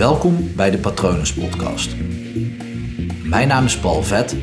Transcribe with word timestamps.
Welkom 0.00 0.54
bij 0.56 0.70
de 0.70 0.78
Patronus 0.78 1.34
Podcast. 1.34 1.96
Mijn 3.24 3.48
naam 3.48 3.64
is 3.64 3.78
Paul 3.78 4.02
Vet 4.02 4.36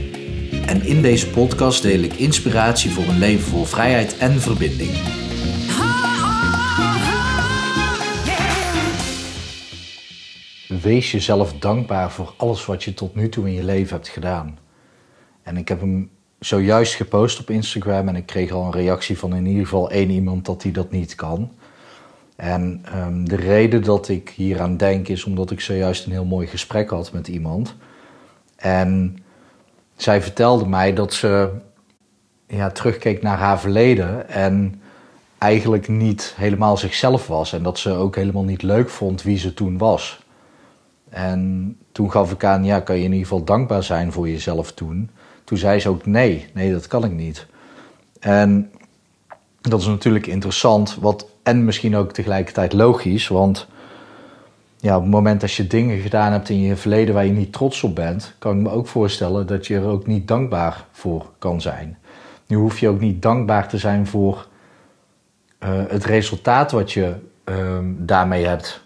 en 0.66 0.86
in 0.86 1.02
deze 1.02 1.30
podcast 1.30 1.82
deel 1.82 2.00
ik 2.00 2.14
inspiratie 2.14 2.92
voor 2.92 3.04
een 3.04 3.18
leven 3.18 3.46
vol 3.50 3.64
vrijheid 3.64 4.18
en 4.18 4.32
verbinding. 4.32 4.92
Wees 10.82 11.12
jezelf 11.12 11.54
dankbaar 11.54 12.12
voor 12.12 12.34
alles 12.38 12.66
wat 12.66 12.84
je 12.84 12.94
tot 12.94 13.16
nu 13.16 13.30
toe 13.30 13.48
in 13.48 13.54
je 13.54 13.64
leven 13.64 13.96
hebt 13.96 14.08
gedaan. 14.08 14.60
En 15.44 15.58
ik 15.58 15.68
heb 15.68 15.80
hem 15.80 16.10
zojuist 16.40 16.94
gepost 16.94 17.40
op 17.40 17.50
Instagram 17.50 18.08
en 18.08 18.16
ik 18.16 18.26
kreeg 18.26 18.52
al 18.52 18.64
een 18.64 18.72
reactie 18.72 19.18
van 19.18 19.36
in 19.36 19.46
ieder 19.46 19.64
geval 19.64 19.92
één 19.92 20.10
iemand 20.10 20.46
dat 20.46 20.64
hij 20.64 20.72
dat 20.72 20.92
niet 20.92 21.16
kan. 21.16 21.52
En 22.38 22.82
ehm, 22.86 23.24
de 23.24 23.36
reden 23.36 23.84
dat 23.84 24.08
ik 24.08 24.30
hier 24.30 24.62
aan 24.62 24.78
denk 24.78 25.08
is 25.08 25.24
omdat 25.24 25.52
ik 25.52 25.62
zojuist 25.62 26.06
een 26.06 26.12
heel 26.12 26.26
mooi 26.26 26.48
gesprek 26.48 26.90
had 26.90 27.12
met 27.12 27.28
iemand. 27.28 27.76
En 28.56 29.18
zij 29.96 30.22
vertelde 30.22 30.68
mij 30.68 30.94
dat 30.94 31.14
ze 31.14 31.50
ja, 32.48 32.72
terugkeek 32.72 33.22
naar 33.22 33.38
haar 33.38 33.60
verleden 33.60 34.30
en 34.30 34.82
eigenlijk 35.38 35.88
niet 35.88 36.34
helemaal 36.36 36.78
zichzelf 36.78 37.28
was. 37.28 37.54
En 37.54 37.64
dat 37.64 37.80
ze 37.80 37.92
ook 37.92 38.16
helemaal 38.16 38.44
niet 38.44 38.62
leuk 38.62 38.90
vond 38.90 39.24
wie 39.24 39.38
ze 39.38 39.54
toen 39.54 39.78
was. 39.78 40.26
En 41.10 41.76
toen 41.92 42.12
gaf 42.12 42.32
ik 42.32 42.44
aan, 42.44 42.64
ja, 42.64 42.80
kan 42.80 42.96
je 42.96 43.04
in 43.04 43.12
ieder 43.12 43.28
geval 43.28 43.44
dankbaar 43.44 43.84
zijn 43.84 44.12
voor 44.12 44.30
jezelf 44.30 44.72
toen. 44.72 45.10
Toen 45.44 45.58
zei 45.58 45.80
ze 45.80 45.90
ook, 45.90 46.06
nee, 46.06 46.48
nee, 46.54 46.72
dat 46.72 46.88
kan 46.88 47.04
ik 47.04 47.12
niet. 47.12 47.46
En 48.20 48.72
dat 49.62 49.80
is 49.80 49.88
natuurlijk 49.88 50.28
interessant, 50.28 50.96
wat, 50.96 51.28
en 51.48 51.66
misschien 51.66 51.96
ook 51.96 52.12
tegelijkertijd 52.12 52.74
logisch, 52.74 53.28
want 53.28 53.68
ja, 54.78 54.96
op 54.96 55.02
het 55.02 55.12
moment 55.12 55.42
dat 55.42 55.54
je 55.54 55.68
dingen 55.68 56.00
gedaan 56.00 56.32
hebt 56.32 56.50
in 56.50 56.62
je 56.62 56.76
verleden 56.76 57.14
waar 57.14 57.26
je 57.26 57.32
niet 57.32 57.54
trots 57.54 57.84
op 57.84 57.96
bent, 57.96 58.34
kan 58.40 58.58
ik 58.58 58.64
me 58.64 58.70
ook 58.70 58.88
voorstellen 58.88 59.48
dat 59.48 59.68
je 59.68 59.76
er 59.76 59.86
ook 59.86 60.08
niet 60.08 60.28
dankbaar 60.28 60.86
voor 60.92 61.26
kan 61.40 61.62
zijn. 61.62 61.98
Nu 62.48 62.58
hoef 62.58 62.80
je 62.80 62.90
ook 62.90 63.00
niet 63.00 63.22
dankbaar 63.22 63.68
te 63.68 63.78
zijn 63.78 64.08
voor 64.08 64.48
uh, 65.60 65.70
het 65.88 66.06
resultaat 66.06 66.72
wat 66.72 66.92
je 66.92 67.14
uh, 67.46 67.78
daarmee 67.98 68.46
hebt 68.46 68.82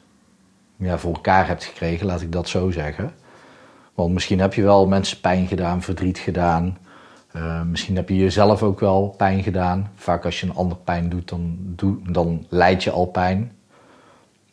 ja, 0.76 0.98
voor 0.98 1.14
elkaar 1.14 1.48
hebt 1.48 1.64
gekregen, 1.64 2.06
laat 2.06 2.22
ik 2.22 2.32
dat 2.32 2.50
zo 2.50 2.72
zeggen. 2.72 3.14
Want 3.94 4.14
misschien 4.14 4.40
heb 4.40 4.54
je 4.54 4.64
wel 4.64 4.88
mensen 4.88 5.20
pijn 5.20 5.48
gedaan, 5.48 5.82
verdriet 5.82 6.20
gedaan. 6.20 6.78
Uh, 7.36 7.62
misschien 7.62 7.96
heb 7.96 8.10
je 8.10 8.18
jezelf 8.18 8.64
ook 8.64 8.80
wel 8.80 9.14
pijn 9.18 9.44
gedaan. 9.44 9.92
Vaak 9.96 10.26
als 10.26 10.40
je 10.40 10.46
een 10.46 10.56
ander 10.56 10.78
pijn 10.78 11.10
doet, 11.10 11.30
dan, 11.30 11.58
doe, 11.60 11.98
dan 12.12 12.46
leid 12.50 12.84
je 12.84 12.92
al 12.92 13.06
pijn. 13.06 13.52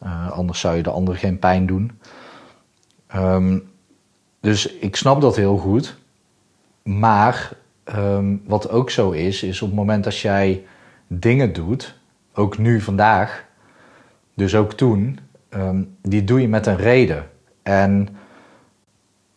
Uh, 0.05 0.31
anders 0.31 0.61
zou 0.61 0.77
je 0.77 0.83
de 0.83 0.91
ander 0.91 1.17
geen 1.17 1.39
pijn 1.39 1.67
doen. 1.67 2.01
Um, 3.15 3.71
dus 4.41 4.67
ik 4.67 4.97
snap 4.97 5.21
dat 5.21 5.37
heel 5.37 5.56
goed. 5.56 5.97
Maar 6.83 7.53
um, 7.97 8.43
wat 8.47 8.71
ook 8.71 8.91
zo 8.91 9.11
is, 9.11 9.43
is 9.43 9.62
op 9.62 9.69
het 9.69 9.77
moment 9.77 10.05
dat 10.05 10.19
jij 10.19 10.65
dingen 11.06 11.53
doet, 11.53 11.99
ook 12.34 12.59
nu 12.59 12.81
vandaag, 12.81 13.45
dus 14.34 14.55
ook 14.55 14.73
toen, 14.73 15.19
um, 15.51 15.97
die 16.03 16.25
doe 16.25 16.41
je 16.41 16.49
met 16.49 16.67
een 16.67 16.77
reden. 16.77 17.31
En 17.62 18.09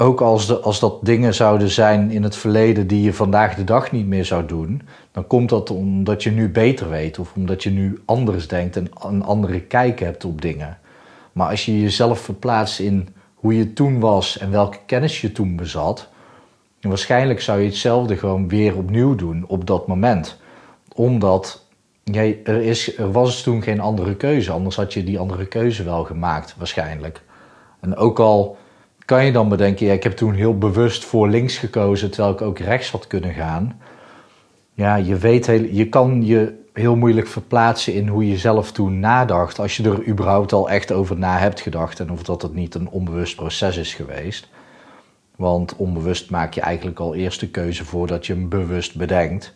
ook 0.02 0.22
als, 0.22 0.48
de, 0.48 0.60
als 0.60 0.80
dat 0.80 1.06
dingen 1.06 1.34
zouden 1.34 1.70
zijn 1.70 2.12
in 2.12 2.24
het 2.24 2.36
verleden 2.36 2.88
die 2.88 3.02
je 3.02 3.14
vandaag 3.14 3.56
de 3.56 3.64
dag 3.64 3.92
niet 3.92 4.08
meer 4.08 4.26
zou 4.26 4.46
doen, 4.46 4.82
dan 5.12 5.28
komt 5.28 5.50
dat 5.50 5.70
omdat 5.70 6.24
je 6.24 6.32
nu 6.32 6.50
beter 6.50 6.90
weet 6.90 7.20
of 7.20 7.34
omdat 7.36 7.64
je 7.64 7.70
nu 7.70 8.02
anders 8.06 8.48
denkt 8.48 8.76
en 8.76 8.90
een 9.00 9.24
andere 9.24 9.62
kijk 9.62 10.00
hebt 10.00 10.26
op 10.26 10.42
dingen. 10.42 10.78
Maar 11.32 11.50
als 11.50 11.66
je 11.66 11.82
jezelf 11.82 12.20
verplaatst 12.20 12.80
in 12.80 13.08
hoe 13.36 13.58
je 13.58 13.74
toen 13.74 14.00
was 14.00 14.38
en 14.38 14.52
welke 14.52 14.78
kennis 14.86 15.22
je 15.22 15.32
toen 15.32 15.56
bezat, 15.56 16.10
waarschijnlijk 16.82 17.42
zou 17.42 17.60
je 17.60 17.66
hetzelfde 17.68 18.18
gewoon 18.18 18.48
weer 18.48 18.78
opnieuw 18.78 19.16
doen 19.16 19.44
op 19.48 19.68
dat 19.68 19.88
moment. 19.88 20.38
Omdat 20.96 21.66
jij, 22.04 22.40
er, 22.44 22.62
is, 22.62 22.98
er 22.98 23.12
was 23.12 23.42
toen 23.42 23.64
geen 23.64 23.80
andere 23.80 24.16
keuze, 24.16 24.52
anders 24.52 24.76
had 24.76 24.94
je 24.94 25.04
die 25.04 25.20
andere 25.20 25.46
keuze 25.46 25.84
wel 25.84 26.04
gemaakt, 26.04 26.56
waarschijnlijk. 26.58 27.22
En 27.80 27.96
ook 27.96 28.20
al 28.20 28.58
kan 29.12 29.26
je 29.26 29.32
dan 29.32 29.50
bedenken, 29.50 29.86
ja, 29.86 29.94
ik 29.94 30.04
heb 30.04 30.16
toen 30.16 30.34
heel 30.34 30.58
bewust 30.58 31.06
voor 31.06 31.30
links 31.30 31.58
gekozen, 31.58 32.12
terwijl 32.12 32.34
ik 32.34 32.42
ook 32.42 32.60
rechts 32.60 32.92
had 32.92 33.08
kunnen 33.08 33.34
gaan. 33.34 33.82
Ja, 34.74 34.96
je 34.96 35.16
weet, 35.16 35.48
heel, 35.48 35.64
je 35.64 35.90
kan 35.90 36.26
je 36.26 36.54
heel 36.74 36.96
moeilijk 36.96 37.28
verplaatsen 37.28 37.94
in 37.94 38.08
hoe 38.08 38.28
je 38.28 38.38
zelf 38.38 38.72
toen 38.72 39.00
nadacht, 39.00 39.60
als 39.60 39.78
je 39.78 39.84
er 39.84 40.08
überhaupt 40.08 40.54
al 40.54 40.70
echt 40.70 40.92
over 40.92 41.18
na 41.18 41.38
hebt 41.38 41.62
gedacht 41.62 42.00
en 42.00 42.12
of 42.12 42.24
dat 42.24 42.42
het 42.42 42.54
niet 42.54 42.76
een 42.76 42.90
onbewust 42.90 43.36
proces 43.36 43.78
is 43.78 43.94
geweest. 43.94 44.50
Want 45.36 45.76
onbewust 45.76 46.30
maak 46.30 46.54
je 46.54 46.62
eigenlijk 46.62 47.00
al 47.00 47.16
eerst 47.16 47.40
de 47.40 47.50
keuze 47.50 47.86
voordat 47.86 48.26
je 48.26 48.34
hem 48.34 48.50
bewust 48.50 48.96
bedenkt. 48.96 49.54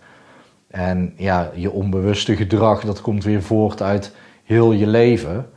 En 0.67 1.13
ja, 1.17 1.51
je 1.53 1.71
onbewuste 1.71 2.35
gedrag, 2.35 2.81
dat 2.81 3.01
komt 3.01 3.23
weer 3.23 3.41
voort 3.41 3.81
uit 3.81 4.15
heel 4.43 4.71
je 4.71 4.87
leven. 4.87 5.49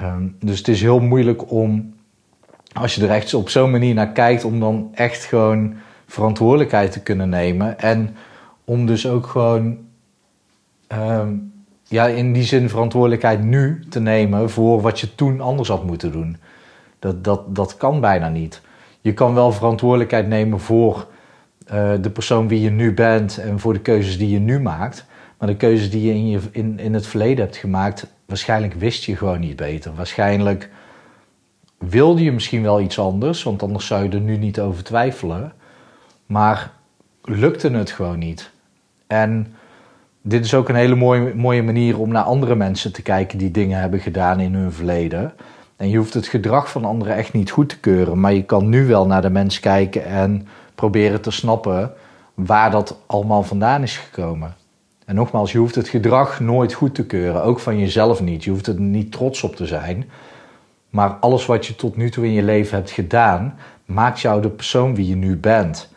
Um, 0.00 0.36
dus 0.40 0.58
het 0.58 0.68
is 0.68 0.80
heel 0.80 1.00
moeilijk 1.00 1.50
om 1.50 2.00
als 2.72 2.94
je 2.94 3.02
er 3.02 3.10
echt 3.10 3.34
op 3.34 3.48
zo'n 3.48 3.70
manier 3.70 3.94
naar 3.94 4.12
kijkt, 4.12 4.44
om 4.44 4.60
dan 4.60 4.90
echt 4.94 5.24
gewoon 5.24 5.74
verantwoordelijkheid 6.06 6.92
te 6.92 7.00
kunnen 7.00 7.28
nemen. 7.28 7.78
En 7.78 8.16
om 8.64 8.86
dus 8.86 9.08
ook 9.08 9.26
gewoon, 9.26 9.78
um, 10.92 11.52
ja, 11.84 12.06
in 12.06 12.32
die 12.32 12.42
zin 12.42 12.68
verantwoordelijkheid 12.68 13.42
nu 13.42 13.84
te 13.88 14.00
nemen 14.00 14.50
voor 14.50 14.80
wat 14.80 15.00
je 15.00 15.14
toen 15.14 15.40
anders 15.40 15.68
had 15.68 15.84
moeten 15.84 16.12
doen. 16.12 16.36
Dat, 16.98 17.24
dat, 17.24 17.54
dat 17.54 17.76
kan 17.76 18.00
bijna 18.00 18.28
niet. 18.28 18.60
Je 19.00 19.12
kan 19.12 19.34
wel 19.34 19.52
verantwoordelijkheid 19.52 20.28
nemen 20.28 20.60
voor 20.60 21.06
uh, 21.72 21.92
de 22.00 22.10
persoon 22.10 22.48
wie 22.48 22.60
je 22.60 22.70
nu 22.70 22.94
bent 22.94 23.38
en 23.38 23.58
voor 23.58 23.72
de 23.72 23.80
keuzes 23.80 24.18
die 24.18 24.30
je 24.30 24.38
nu 24.38 24.60
maakt. 24.60 25.04
Maar 25.38 25.48
de 25.48 25.56
keuzes 25.56 25.90
die 25.90 26.02
je 26.02 26.12
in, 26.12 26.28
je 26.28 26.40
in, 26.50 26.78
in 26.78 26.94
het 26.94 27.06
verleden 27.06 27.44
hebt 27.44 27.56
gemaakt, 27.56 28.06
waarschijnlijk 28.26 28.74
wist 28.74 29.04
je 29.04 29.16
gewoon 29.16 29.40
niet 29.40 29.56
beter. 29.56 29.94
Waarschijnlijk 29.94 30.70
wilde 31.88 32.22
je 32.22 32.32
misschien 32.32 32.62
wel 32.62 32.80
iets 32.80 32.98
anders, 32.98 33.42
want 33.42 33.62
anders 33.62 33.86
zou 33.86 34.02
je 34.02 34.08
er 34.08 34.20
nu 34.20 34.36
niet 34.36 34.60
over 34.60 34.84
twijfelen. 34.84 35.52
Maar 36.26 36.72
lukte 37.22 37.70
het 37.70 37.90
gewoon 37.90 38.18
niet. 38.18 38.50
En 39.06 39.54
dit 40.22 40.44
is 40.44 40.54
ook 40.54 40.68
een 40.68 40.74
hele 40.74 40.94
mooie, 40.94 41.34
mooie 41.34 41.62
manier 41.62 41.98
om 41.98 42.08
naar 42.08 42.22
andere 42.22 42.54
mensen 42.54 42.92
te 42.92 43.02
kijken 43.02 43.38
die 43.38 43.50
dingen 43.50 43.80
hebben 43.80 44.00
gedaan 44.00 44.40
in 44.40 44.54
hun 44.54 44.72
verleden. 44.72 45.32
En 45.76 45.88
je 45.88 45.96
hoeft 45.96 46.14
het 46.14 46.26
gedrag 46.26 46.70
van 46.70 46.84
anderen 46.84 47.14
echt 47.14 47.32
niet 47.32 47.50
goed 47.50 47.68
te 47.68 47.80
keuren, 47.80 48.20
maar 48.20 48.32
je 48.32 48.44
kan 48.44 48.68
nu 48.68 48.86
wel 48.86 49.06
naar 49.06 49.22
de 49.22 49.30
mens 49.30 49.60
kijken 49.60 50.04
en 50.04 50.46
proberen 50.74 51.20
te 51.20 51.30
snappen 51.30 51.92
waar 52.34 52.70
dat 52.70 52.98
allemaal 53.06 53.42
vandaan 53.42 53.82
is 53.82 53.96
gekomen. 53.96 54.54
En 55.04 55.14
nogmaals, 55.14 55.52
je 55.52 55.58
hoeft 55.58 55.74
het 55.74 55.88
gedrag 55.88 56.40
nooit 56.40 56.72
goed 56.72 56.94
te 56.94 57.06
keuren, 57.06 57.42
ook 57.42 57.58
van 57.58 57.78
jezelf 57.78 58.20
niet. 58.20 58.44
Je 58.44 58.50
hoeft 58.50 58.66
er 58.66 58.80
niet 58.80 59.12
trots 59.12 59.42
op 59.42 59.56
te 59.56 59.66
zijn. 59.66 60.10
Maar 60.92 61.10
alles 61.10 61.46
wat 61.46 61.66
je 61.66 61.74
tot 61.74 61.96
nu 61.96 62.10
toe 62.10 62.24
in 62.24 62.32
je 62.32 62.42
leven 62.42 62.76
hebt 62.76 62.90
gedaan, 62.90 63.54
maakt 63.84 64.20
jou 64.20 64.42
de 64.42 64.50
persoon 64.50 64.94
wie 64.94 65.08
je 65.08 65.16
nu 65.16 65.36
bent. 65.36 65.90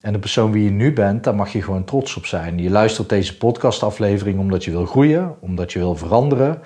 En 0.00 0.12
de 0.12 0.18
persoon 0.18 0.52
wie 0.52 0.64
je 0.64 0.70
nu 0.70 0.92
bent, 0.92 1.24
daar 1.24 1.34
mag 1.34 1.52
je 1.52 1.62
gewoon 1.62 1.84
trots 1.84 2.16
op 2.16 2.26
zijn. 2.26 2.58
Je 2.58 2.70
luistert 2.70 3.08
deze 3.08 3.36
podcastaflevering 3.36 4.38
omdat 4.38 4.64
je 4.64 4.70
wil 4.70 4.86
groeien, 4.86 5.34
omdat 5.40 5.72
je 5.72 5.78
wil 5.78 5.96
veranderen. 5.96 6.58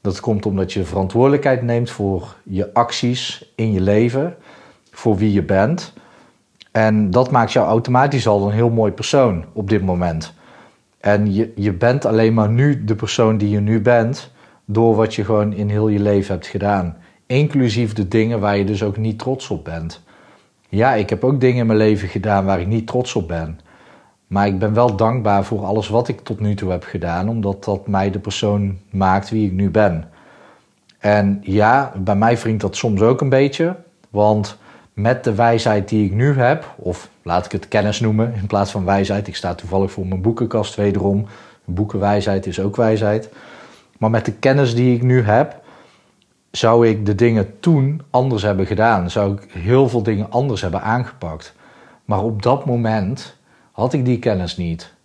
Dat 0.00 0.20
komt 0.20 0.46
omdat 0.46 0.72
je 0.72 0.84
verantwoordelijkheid 0.84 1.62
neemt 1.62 1.90
voor 1.90 2.36
je 2.42 2.74
acties 2.74 3.52
in 3.54 3.72
je 3.72 3.80
leven, 3.80 4.36
voor 4.90 5.16
wie 5.16 5.32
je 5.32 5.42
bent. 5.42 5.92
En 6.70 7.10
dat 7.10 7.30
maakt 7.30 7.52
jou 7.52 7.66
automatisch 7.66 8.26
al 8.26 8.46
een 8.46 8.54
heel 8.54 8.70
mooi 8.70 8.92
persoon 8.92 9.44
op 9.52 9.68
dit 9.68 9.82
moment. 9.82 10.34
En 11.00 11.34
je, 11.34 11.52
je 11.54 11.72
bent 11.72 12.04
alleen 12.04 12.34
maar 12.34 12.50
nu 12.50 12.84
de 12.84 12.94
persoon 12.94 13.38
die 13.38 13.50
je 13.50 13.60
nu 13.60 13.80
bent, 13.80 14.32
door 14.64 14.94
wat 14.94 15.14
je 15.14 15.24
gewoon 15.24 15.52
in 15.52 15.68
heel 15.68 15.88
je 15.88 16.00
leven 16.00 16.34
hebt 16.34 16.46
gedaan. 16.46 16.96
Inclusief 17.28 17.92
de 17.92 18.08
dingen 18.08 18.40
waar 18.40 18.56
je 18.56 18.64
dus 18.64 18.82
ook 18.82 18.96
niet 18.96 19.18
trots 19.18 19.50
op 19.50 19.64
bent. 19.64 20.02
Ja, 20.68 20.94
ik 20.94 21.10
heb 21.10 21.24
ook 21.24 21.40
dingen 21.40 21.58
in 21.58 21.66
mijn 21.66 21.78
leven 21.78 22.08
gedaan 22.08 22.44
waar 22.44 22.60
ik 22.60 22.66
niet 22.66 22.86
trots 22.86 23.14
op 23.14 23.28
ben. 23.28 23.60
Maar 24.26 24.46
ik 24.46 24.58
ben 24.58 24.74
wel 24.74 24.96
dankbaar 24.96 25.44
voor 25.44 25.64
alles 25.64 25.88
wat 25.88 26.08
ik 26.08 26.20
tot 26.20 26.40
nu 26.40 26.54
toe 26.54 26.70
heb 26.70 26.84
gedaan, 26.84 27.28
omdat 27.28 27.64
dat 27.64 27.86
mij 27.86 28.10
de 28.10 28.18
persoon 28.18 28.78
maakt 28.90 29.30
wie 29.30 29.46
ik 29.46 29.52
nu 29.52 29.70
ben. 29.70 30.08
En 30.98 31.38
ja, 31.42 31.92
bij 31.96 32.16
mij 32.16 32.38
wringt 32.38 32.60
dat 32.60 32.76
soms 32.76 33.00
ook 33.00 33.20
een 33.20 33.28
beetje, 33.28 33.76
want 34.10 34.58
met 34.92 35.24
de 35.24 35.34
wijsheid 35.34 35.88
die 35.88 36.04
ik 36.04 36.12
nu 36.12 36.34
heb, 36.34 36.74
of 36.76 37.10
laat 37.22 37.44
ik 37.44 37.52
het 37.52 37.68
kennis 37.68 38.00
noemen 38.00 38.34
in 38.34 38.46
plaats 38.46 38.70
van 38.70 38.84
wijsheid, 38.84 39.28
ik 39.28 39.36
sta 39.36 39.54
toevallig 39.54 39.92
voor 39.92 40.06
mijn 40.06 40.22
boekenkast 40.22 40.74
wederom, 40.74 41.26
boekenwijsheid 41.64 42.46
is 42.46 42.60
ook 42.60 42.76
wijsheid, 42.76 43.30
maar 43.98 44.10
met 44.10 44.24
de 44.24 44.32
kennis 44.32 44.74
die 44.74 44.94
ik 44.94 45.02
nu 45.02 45.22
heb, 45.22 45.66
zou 46.50 46.88
ik 46.88 47.06
de 47.06 47.14
dingen 47.14 47.60
toen 47.60 48.02
anders 48.10 48.42
hebben 48.42 48.66
gedaan. 48.66 49.10
Zou 49.10 49.32
ik 49.32 49.52
heel 49.52 49.88
veel 49.88 50.02
dingen 50.02 50.30
anders 50.30 50.60
hebben 50.60 50.82
aangepakt. 50.82 51.54
Maar 52.04 52.22
op 52.22 52.42
dat 52.42 52.64
moment 52.64 53.36
had 53.72 53.92
ik 53.92 54.04
die 54.04 54.18
kennis 54.18 54.56
niet. 54.56 54.96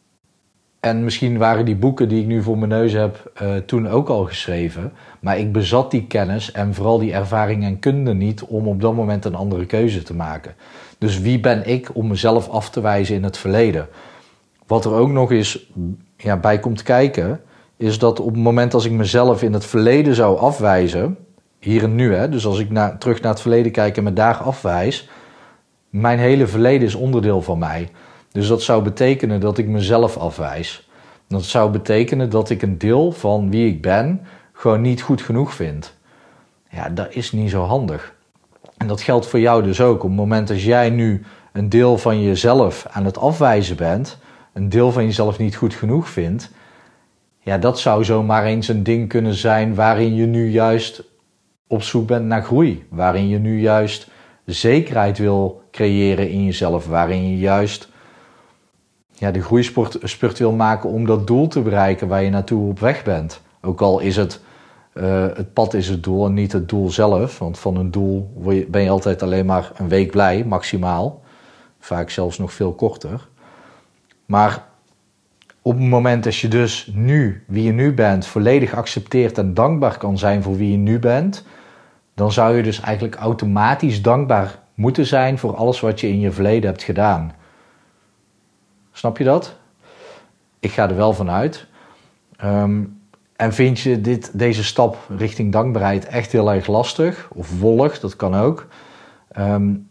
en 0.80 1.04
misschien 1.04 1.38
waren 1.38 1.66
die 1.66 1.76
boeken 1.76 2.10
die 2.10 2.22
ik 2.22 2.28
nu 2.28 2.42
voor 2.42 2.58
mijn 2.58 2.70
neus 2.70 2.94
heb 2.94 3.32
uh, 3.42 3.56
toen 3.56 3.88
ook 3.88 4.10
al 4.10 4.24
geschreven. 4.26 4.94
Maar 5.20 5.38
ik 5.38 5.52
bezat 5.52 5.92
die 5.92 6.08
kennis 6.08 6.52
en 6.52 6.74
vooral 6.74 7.00
die 7.00 7.14
ervaring 7.14 7.64
en 7.64 7.80
kunde 7.80 8.14
niet 8.14 8.44
om 8.44 8.68
op 8.68 8.82
dat 8.82 8.96
moment 8.96 9.26
een 9.26 9.36
andere 9.36 9.66
keuze 9.66 10.04
te 10.04 10.14
maken. 10.14 10.56
Dus 10.98 11.20
wie 11.20 11.40
ben 11.40 11.68
ik 11.68 11.96
om 11.96 12.08
mezelf 12.08 12.50
af 12.50 12.70
te 12.70 12.82
wijzen 12.82 13.16
in 13.16 13.24
het 13.24 13.38
verleden? 13.38 13.88
Wat 14.68 14.86
er 14.86 14.94
ook 14.94 15.10
nog 15.10 15.32
eens 15.32 15.72
ja, 16.18 16.38
bij 16.38 16.60
komt 16.60 16.84
kijken, 16.84 17.42
is 17.78 18.00
dat 18.00 18.20
op 18.20 18.34
het 18.34 18.44
moment 18.44 18.74
als 18.74 18.86
ik 18.86 18.92
mezelf 18.92 19.44
in 19.44 19.54
het 19.54 19.66
verleden 19.66 20.16
zou 20.16 20.40
afwijzen, 20.40 21.18
hier 21.64 21.84
en 21.84 21.96
nu, 21.96 22.14
hè, 22.16 22.30
dus 22.30 22.46
als 22.46 22.60
ik 22.60 22.70
terug 23.00 23.22
naar 23.22 23.32
het 23.32 23.42
verleden 23.42 23.72
kijk 23.72 23.98
en 23.98 24.04
me 24.04 24.14
daar 24.14 24.36
afwijs, 24.36 25.10
mijn 25.90 26.20
hele 26.20 26.48
verleden 26.48 26.88
is 26.88 26.96
onderdeel 26.96 27.42
van 27.42 27.60
mij. 27.60 27.90
Dus 28.32 28.48
dat 28.48 28.62
zou 28.62 28.84
betekenen 28.84 29.40
dat 29.40 29.58
ik 29.58 29.68
mezelf 29.68 30.18
afwijs. 30.18 30.90
Dat 31.28 31.44
zou 31.44 31.72
betekenen 31.72 32.30
dat 32.30 32.50
ik 32.50 32.62
een 32.62 32.78
deel 32.78 33.12
van 33.12 33.50
wie 33.50 33.68
ik 33.68 33.82
ben 33.82 34.22
gewoon 34.54 34.82
niet 34.82 35.02
goed 35.02 35.22
genoeg 35.22 35.54
vind. 35.54 35.94
Ja, 36.70 36.90
dat 36.90 37.08
is 37.10 37.32
niet 37.32 37.50
zo 37.50 37.64
handig. 37.64 38.14
En 38.78 38.88
dat 38.88 39.02
geldt 39.02 39.28
voor 39.28 39.40
jou 39.40 39.64
dus 39.64 39.82
ook. 39.82 40.04
Op 40.04 40.10
het 40.10 40.18
moment 40.18 40.48
dat 40.48 40.62
jij 40.62 40.90
nu 40.90 41.24
een 41.52 41.70
deel 41.70 41.98
van 41.98 42.24
jezelf 42.24 42.86
aan 42.92 43.06
het 43.06 43.18
afwijzen 43.18 43.76
bent, 43.76 44.18
een 44.54 44.70
deel 44.70 44.92
van 44.92 45.04
jezelf 45.06 45.38
niet 45.38 45.56
goed 45.56 45.74
genoeg 45.74 46.10
vindt, 46.10 46.52
ja, 47.40 47.58
dat 47.58 47.80
zou 47.80 48.04
zomaar 48.04 48.46
eens 48.46 48.68
een 48.68 48.84
ding 48.84 49.10
kunnen 49.10 49.34
zijn 49.34 49.76
waarin 49.76 50.16
je 50.16 50.26
nu 50.26 50.50
juist 50.50 51.04
op 51.74 51.84
zoek 51.84 52.08
bent 52.08 52.26
naar 52.26 52.44
groei. 52.44 52.86
Waarin 52.90 53.28
je 53.28 53.40
nu 53.40 53.60
juist 53.60 54.08
zekerheid 54.46 55.18
wil 55.18 55.64
creëren 55.72 56.30
in 56.30 56.46
jezelf. 56.46 56.88
Waarin 56.88 57.30
je 57.30 57.38
juist 57.38 57.90
ja, 59.12 59.32
de 59.32 59.42
groeispurt 59.42 60.38
wil 60.38 60.52
maken 60.52 60.90
om 60.90 61.06
dat 61.06 61.28
doel 61.28 61.48
te 61.48 61.62
bereiken 61.62 62.08
waar 62.08 62.24
je 62.24 62.30
naartoe 62.30 62.70
op 62.70 62.80
weg 62.80 63.04
bent. 63.04 63.42
Ook 63.62 63.82
al 63.82 64.00
is 64.00 64.16
het, 64.16 64.40
uh, 64.94 65.26
het 65.34 65.54
pad 65.54 65.74
is 65.74 65.88
het 65.88 66.04
doel 66.04 66.26
en 66.26 66.34
niet 66.34 66.52
het 66.52 66.70
doel 66.70 66.90
zelf. 66.90 67.40
Want 67.40 67.60
van 67.60 67.78
een 67.78 67.92
doel 67.92 68.32
ben 68.68 68.82
je 68.82 68.90
altijd 68.90 69.24
alleen 69.24 69.46
maar 69.46 69.72
een 69.76 69.88
week 69.88 70.12
blij, 70.12 70.44
maximaal. 70.46 71.22
Vaak 71.80 72.10
zelfs 72.10 72.38
nog 72.38 72.54
veel 72.54 72.74
korter. 72.74 73.28
Maar 74.26 74.64
op 75.62 75.74
het 75.74 75.90
moment 75.90 76.24
dat 76.24 76.36
je 76.36 76.48
dus 76.48 76.92
nu, 76.94 77.44
wie 77.48 77.64
je 77.64 77.72
nu 77.72 77.94
bent, 77.94 78.26
volledig 78.26 78.74
accepteert 78.74 79.38
en 79.38 79.54
dankbaar 79.54 79.98
kan 79.98 80.18
zijn 80.18 80.44
voor 80.44 80.58
wie 80.58 80.72
je 80.72 80.78
nu 80.78 81.00
bent, 81.00 81.46
dan 82.14 82.32
zou 82.32 82.56
je 82.56 82.64
dus 82.64 82.80
eigenlijk 82.80 83.16
automatisch 83.16 84.02
dankbaar 84.02 84.60
moeten 84.74 85.06
zijn 85.06 85.38
voor 85.38 85.56
alles 85.56 85.80
wat 85.80 86.00
je 86.00 86.08
in 86.08 86.20
je 86.20 86.32
verleden 86.32 86.70
hebt 86.70 86.84
gedaan. 86.84 87.34
Snap 88.92 89.18
je 89.18 89.24
dat? 89.24 89.56
Ik 90.60 90.72
ga 90.72 90.90
er 90.90 90.96
wel 90.96 91.14
van 91.14 91.30
uit. 91.30 91.68
Ehm, 92.36 92.84
en 93.36 93.54
vind 93.54 93.80
je 93.80 94.02
dit, 94.02 94.40
deze 94.40 94.64
stap 94.64 94.98
richting 95.18 95.52
dankbaarheid 95.52 96.06
echt 96.06 96.32
heel 96.32 96.52
erg 96.52 96.68
lastig 96.68 97.30
of 97.34 97.60
wollig, 97.60 98.00
dat 98.00 98.16
kan 98.16 98.36
ook. 98.36 98.68
Um, 99.38 99.90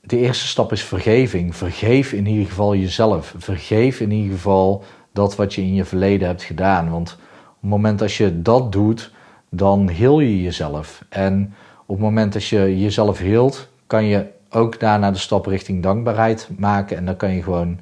de 0.00 0.18
eerste 0.18 0.46
stap 0.46 0.72
is 0.72 0.82
vergeving. 0.82 1.56
Vergeef 1.56 2.12
in 2.12 2.26
ieder 2.26 2.46
geval 2.46 2.74
jezelf. 2.74 3.34
Vergeef 3.38 4.00
in 4.00 4.10
ieder 4.10 4.32
geval 4.32 4.84
dat 5.12 5.36
wat 5.36 5.54
je 5.54 5.62
in 5.62 5.74
je 5.74 5.84
verleden 5.84 6.28
hebt 6.28 6.42
gedaan. 6.42 6.90
Want 6.90 7.12
op 7.46 7.60
het 7.60 7.70
moment 7.70 7.98
dat 7.98 8.12
je 8.12 8.42
dat 8.42 8.72
doet, 8.72 9.12
dan 9.56 9.88
heel 9.88 10.20
je 10.20 10.42
jezelf. 10.42 11.04
En 11.08 11.54
op 11.86 11.96
het 11.96 12.04
moment 12.04 12.32
dat 12.32 12.46
je 12.46 12.80
jezelf 12.80 13.18
heelt, 13.18 13.68
kan 13.86 14.04
je 14.04 14.26
ook 14.50 14.80
daarna 14.80 15.10
de 15.10 15.18
stap 15.18 15.46
richting 15.46 15.82
dankbaarheid 15.82 16.48
maken. 16.56 16.96
En 16.96 17.04
dan 17.04 17.16
kan 17.16 17.34
je 17.34 17.42
gewoon 17.42 17.78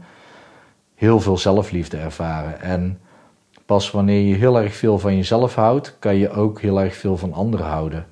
heel 0.94 1.20
veel 1.20 1.38
zelfliefde 1.38 1.96
ervaren. 1.96 2.60
En 2.60 2.98
pas 3.66 3.90
wanneer 3.90 4.20
je 4.20 4.34
heel 4.34 4.60
erg 4.60 4.74
veel 4.74 4.98
van 4.98 5.16
jezelf 5.16 5.54
houdt, 5.54 5.96
kan 5.98 6.16
je 6.16 6.30
ook 6.30 6.60
heel 6.60 6.80
erg 6.80 6.96
veel 6.96 7.16
van 7.16 7.32
anderen 7.32 7.66
houden. 7.66 8.06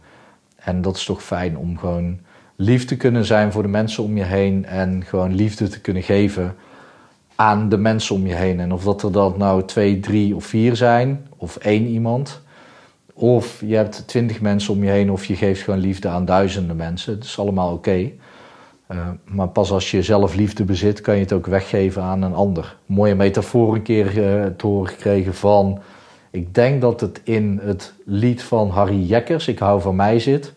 En 0.56 0.82
dat 0.82 0.96
is 0.96 1.04
toch 1.04 1.22
fijn 1.22 1.56
om 1.56 1.78
gewoon 1.78 2.18
lief 2.56 2.84
te 2.84 2.96
kunnen 2.96 3.24
zijn 3.24 3.52
voor 3.52 3.62
de 3.62 3.68
mensen 3.68 4.04
om 4.04 4.16
je 4.16 4.24
heen 4.24 4.64
en 4.64 5.04
gewoon 5.04 5.34
liefde 5.34 5.68
te 5.68 5.80
kunnen 5.80 6.02
geven 6.02 6.54
aan 7.34 7.68
de 7.68 7.76
mensen 7.76 8.14
om 8.14 8.26
je 8.26 8.34
heen. 8.34 8.60
En 8.60 8.72
of 8.72 8.84
dat 8.84 9.02
er 9.02 9.12
dan 9.12 9.34
nou 9.36 9.64
twee, 9.64 10.00
drie 10.00 10.36
of 10.36 10.44
vier 10.44 10.76
zijn, 10.76 11.26
of 11.36 11.56
één 11.56 11.86
iemand. 11.86 12.42
Of 13.12 13.62
je 13.66 13.76
hebt 13.76 14.06
twintig 14.06 14.40
mensen 14.40 14.74
om 14.74 14.84
je 14.84 14.90
heen, 14.90 15.10
of 15.10 15.24
je 15.24 15.36
geeft 15.36 15.62
gewoon 15.62 15.80
liefde 15.80 16.08
aan 16.08 16.24
duizenden 16.24 16.76
mensen. 16.76 17.14
Dat 17.14 17.24
is 17.24 17.38
allemaal 17.38 17.72
oké. 17.72 18.10
Eh, 18.86 19.08
maar 19.24 19.48
pas 19.48 19.70
als 19.70 19.90
je 19.90 20.02
zelf 20.02 20.34
liefde 20.34 20.64
bezit, 20.64 21.00
kan 21.00 21.14
je 21.14 21.20
het 21.20 21.32
ook 21.32 21.46
weggeven 21.46 22.02
aan 22.02 22.22
een 22.22 22.34
ander. 22.34 22.76
mooie 22.86 23.14
metafoor 23.14 23.74
een 23.74 23.82
keer 23.82 24.06
uh, 24.06 24.46
te 24.56 24.66
horen 24.66 24.88
gekregen 24.88 25.34
van. 25.34 25.80
Ik 26.30 26.54
denk 26.54 26.80
dat 26.80 27.00
het 27.00 27.20
in 27.24 27.60
het 27.62 27.92
lied 28.04 28.42
van 28.42 28.70
Harry 28.70 29.02
Jekkers, 29.02 29.48
Ik 29.48 29.58
hou 29.58 29.80
van 29.80 29.96
mij, 29.96 30.18
zit. 30.18 30.52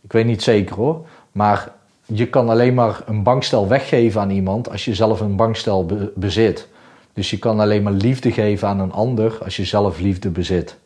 Ik 0.00 0.12
weet 0.12 0.26
niet 0.26 0.42
zeker 0.42 0.76
hoor. 0.76 1.06
Maar 1.32 1.72
je 2.04 2.26
kan 2.26 2.48
alleen 2.48 2.74
maar 2.74 3.02
een 3.06 3.22
bankstel 3.22 3.68
weggeven 3.68 4.20
aan 4.20 4.30
iemand 4.30 4.70
als 4.70 4.84
je 4.84 4.94
zelf 4.94 5.20
een 5.20 5.36
bankstel 5.36 5.86
bezit. 6.14 6.68
Dus 7.12 7.30
je 7.30 7.38
kan 7.38 7.60
alleen 7.60 7.82
maar 7.82 7.92
liefde 7.92 8.32
geven 8.32 8.68
aan 8.68 8.80
een 8.80 8.92
ander 8.92 9.38
als 9.44 9.56
je 9.56 9.64
zelf 9.64 10.00
liefde 10.00 10.30
bezit. 10.30 10.76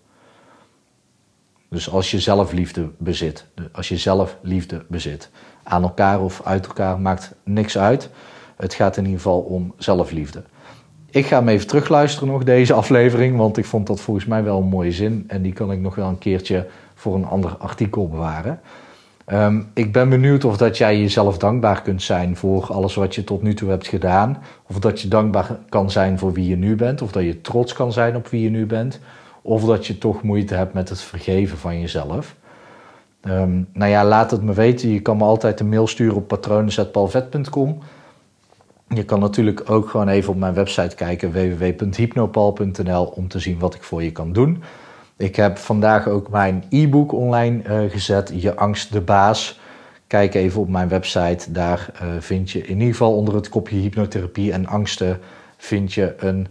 Dus 1.72 1.90
als 1.90 2.10
je 2.10 2.20
zelf 2.20 2.52
liefde 2.52 2.88
bezit. 2.98 3.46
Als 3.72 3.88
je 3.88 3.96
zelf 3.96 4.36
liefde 4.42 4.84
bezit. 4.88 5.30
Aan 5.62 5.82
elkaar 5.82 6.20
of 6.20 6.40
uit 6.44 6.66
elkaar 6.66 7.00
maakt 7.00 7.34
niks 7.44 7.78
uit. 7.78 8.10
Het 8.56 8.74
gaat 8.74 8.96
in 8.96 9.04
ieder 9.04 9.19
geval 9.19 9.40
om 9.40 9.74
zelfliefde. 9.76 10.42
Ik 11.10 11.26
ga 11.26 11.38
hem 11.38 11.48
even 11.48 11.66
terugluisteren 11.66 12.28
nog, 12.28 12.44
deze 12.44 12.72
aflevering. 12.72 13.36
Want 13.36 13.56
ik 13.56 13.64
vond 13.64 13.86
dat 13.86 14.00
volgens 14.00 14.26
mij 14.26 14.44
wel 14.44 14.58
een 14.58 14.69
mooie 14.69 14.92
zin. 14.92 15.24
En 15.26 15.42
die 15.42 15.52
kan 15.52 15.72
ik 15.72 15.80
nog 15.80 15.94
wel 15.94 16.08
een 16.08 16.19
keertje 16.19 16.66
voor 16.94 17.14
een 17.14 17.26
ander 17.26 17.56
artikel 17.56 18.08
bewaren. 18.08 18.60
Ehm, 19.25 19.62
ik 19.75 19.92
ben 19.92 20.08
benieuwd 20.08 20.44
of 20.44 20.56
dat 20.56 20.78
jij 20.78 20.98
jezelf 21.00 21.38
dankbaar 21.38 21.82
kunt 21.82 22.02
zijn 22.02 22.36
voor 22.36 22.66
alles 22.72 22.94
wat 22.94 23.14
je 23.14 23.25
tot 23.25 23.42
nu 23.42 23.54
toe 23.54 23.70
hebt 23.70 23.86
gedaan. 23.86 24.42
Of 24.68 24.78
dat 24.78 25.00
je 25.00 25.08
dankbaar 25.08 25.58
kan 25.68 25.90
zijn 25.90 26.18
voor 26.18 26.32
wie 26.32 26.48
je 26.48 26.56
nu 26.56 26.76
bent. 26.76 27.02
Of 27.02 27.12
dat 27.12 27.22
je 27.22 27.40
trots 27.40 27.72
kan 27.72 27.92
zijn 27.92 28.16
op 28.16 28.28
wie 28.28 28.42
je 28.42 28.50
nu 28.50 28.66
bent. 28.66 29.00
Of 29.42 29.64
dat 29.64 29.86
je 29.86 29.98
toch 29.98 30.22
moeite 30.22 30.54
hebt 30.54 30.74
met 30.74 30.88
het 30.88 31.00
vergeven 31.00 31.58
van 31.58 31.80
jezelf. 31.80 32.36
Um, 33.22 33.68
nou 33.72 33.90
ja, 33.90 34.04
laat 34.04 34.30
het 34.30 34.42
me 34.42 34.52
weten. 34.52 34.88
Je 34.88 35.00
kan 35.00 35.16
me 35.16 35.24
altijd 35.24 35.60
een 35.60 35.68
mail 35.68 35.86
sturen 35.86 36.16
op 36.16 36.28
patronen.palvet.com. 36.28 37.78
Je 38.88 39.04
kan 39.04 39.20
natuurlijk 39.20 39.70
ook 39.70 39.88
gewoon 39.88 40.08
even 40.08 40.32
op 40.32 40.38
mijn 40.38 40.54
website 40.54 40.96
kijken 40.96 41.32
www.hypnopal.nl 41.32 43.04
om 43.04 43.28
te 43.28 43.38
zien 43.38 43.58
wat 43.58 43.74
ik 43.74 43.82
voor 43.82 44.02
je 44.02 44.12
kan 44.12 44.32
doen. 44.32 44.62
Ik 45.16 45.36
heb 45.36 45.58
vandaag 45.58 46.08
ook 46.08 46.30
mijn 46.30 46.64
e-book 46.68 47.12
online 47.12 47.62
uh, 47.68 47.90
gezet, 47.90 48.32
Je 48.34 48.56
angst 48.56 48.92
de 48.92 49.00
baas. 49.00 49.60
Kijk 50.06 50.34
even 50.34 50.61
op 50.61 50.68
mijn 50.68 50.88
website, 50.88 51.52
daar 51.52 51.90
uh, 51.94 52.08
vind 52.18 52.50
je 52.50 52.66
in 52.66 52.78
ieder 52.78 52.90
geval 52.90 53.16
onder 53.16 53.34
het 53.34 53.49
kopje 53.49 53.76
hypnotherapie 53.76 54.52
en 54.52 54.66
angsten 54.66 55.20
vind 55.56 55.92
je 55.92 56.14
een 56.18 56.46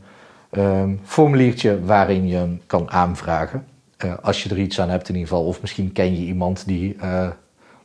um, 0.51 1.00
formuliertje 1.03 1.86
waarin 1.86 2.27
je 2.27 2.36
hem 2.36 2.62
kan 2.65 2.91
aanvragen. 2.91 3.65
Uh, 4.05 4.13
als 4.22 4.43
je 4.43 4.50
er 4.50 4.60
iets 4.60 4.81
aan 4.81 4.89
hebt 4.89 5.10
in 5.10 5.15
ieder 5.15 5.29
geval, 5.29 5.46
of 5.46 5.62
misschien 5.62 5.91
ken 5.91 6.12
je 6.20 6.25
iemand 6.25 6.65
die 6.65 6.96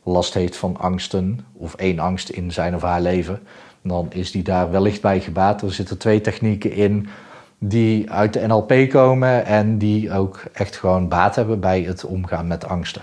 last 0.03 0.33
heeft 0.33 0.55
van 0.55 0.77
angsten 0.77 1.39
of 1.53 1.75
één 1.75 1.99
angst 1.99 2.29
in 2.29 2.51
zijn 2.51 2.75
of 2.75 2.81
haar 2.81 3.01
leven, 3.01 3.39
dan 3.81 4.07
is 4.09 4.31
die 4.31 4.43
daar 4.43 4.71
wellicht 4.71 5.01
bij 5.01 5.19
gebaat. 5.19 5.61
Er 5.61 5.73
zitten 5.73 5.97
twee 5.97 6.21
technieken 6.21 6.71
in 6.71 7.07
die 7.59 8.11
uit 8.11 8.33
de 8.33 8.47
NLP 8.47 8.89
komen 8.89 9.45
en 9.45 9.77
die 9.77 10.13
ook 10.13 10.43
echt 10.53 10.75
gewoon 10.75 11.07
baat 11.07 11.35
hebben 11.35 11.59
bij 11.59 11.81
het 11.81 12.05
omgaan 12.05 12.47
met 12.47 12.67
angsten. 12.67 13.01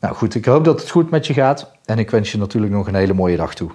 Nou 0.00 0.14
goed, 0.14 0.34
ik 0.34 0.44
hoop 0.44 0.64
dat 0.64 0.80
het 0.80 0.90
goed 0.90 1.10
met 1.10 1.26
je 1.26 1.32
gaat 1.32 1.70
en 1.84 1.98
ik 1.98 2.10
wens 2.10 2.32
je 2.32 2.38
natuurlijk 2.38 2.72
nog 2.72 2.86
een 2.86 2.94
hele 2.94 3.14
mooie 3.14 3.36
dag 3.36 3.54
toe. 3.54 3.70